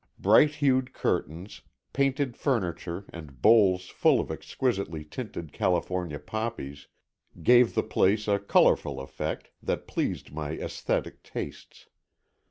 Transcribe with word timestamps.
Bright 0.17 0.55
hued 0.55 0.93
curtains, 0.93 1.61
painted 1.93 2.35
furniture 2.35 3.05
and 3.13 3.39
bowls 3.39 3.89
full 3.89 4.19
of 4.19 4.31
exquisitely 4.31 5.05
tinted 5.05 5.53
California 5.53 6.17
poppies 6.17 6.87
gave 7.43 7.75
the 7.75 7.83
place 7.83 8.27
a 8.27 8.39
colourful 8.39 8.99
effect 8.99 9.51
that 9.61 9.85
pleased 9.87 10.31
my 10.33 10.53
aesthetic 10.53 11.21
tastes. 11.21 11.85